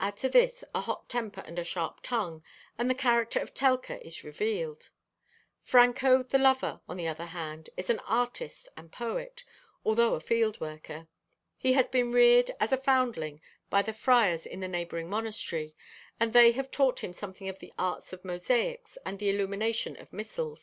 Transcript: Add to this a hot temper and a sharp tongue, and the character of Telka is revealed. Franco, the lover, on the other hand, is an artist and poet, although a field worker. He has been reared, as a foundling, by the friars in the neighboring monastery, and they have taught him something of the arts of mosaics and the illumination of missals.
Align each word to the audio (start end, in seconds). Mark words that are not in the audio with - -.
Add 0.00 0.18
to 0.18 0.28
this 0.28 0.64
a 0.74 0.82
hot 0.82 1.08
temper 1.08 1.40
and 1.46 1.58
a 1.58 1.64
sharp 1.64 2.00
tongue, 2.02 2.42
and 2.76 2.90
the 2.90 2.94
character 2.94 3.40
of 3.40 3.54
Telka 3.54 3.96
is 4.04 4.22
revealed. 4.22 4.90
Franco, 5.62 6.22
the 6.22 6.36
lover, 6.36 6.82
on 6.86 6.98
the 6.98 7.08
other 7.08 7.24
hand, 7.24 7.70
is 7.74 7.88
an 7.88 8.00
artist 8.00 8.68
and 8.76 8.92
poet, 8.92 9.44
although 9.82 10.12
a 10.12 10.20
field 10.20 10.60
worker. 10.60 11.08
He 11.56 11.72
has 11.72 11.88
been 11.88 12.12
reared, 12.12 12.50
as 12.60 12.70
a 12.70 12.76
foundling, 12.76 13.40
by 13.70 13.80
the 13.80 13.94
friars 13.94 14.44
in 14.44 14.60
the 14.60 14.68
neighboring 14.68 15.08
monastery, 15.08 15.74
and 16.20 16.34
they 16.34 16.52
have 16.52 16.70
taught 16.70 17.02
him 17.02 17.14
something 17.14 17.48
of 17.48 17.58
the 17.58 17.72
arts 17.78 18.12
of 18.12 18.26
mosaics 18.26 18.98
and 19.06 19.18
the 19.18 19.30
illumination 19.30 19.96
of 19.96 20.12
missals. 20.12 20.54